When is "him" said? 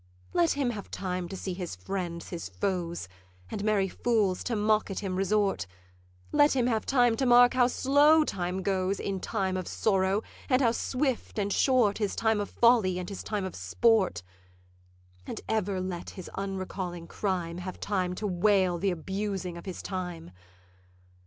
0.53-0.71, 5.01-5.15, 6.55-6.65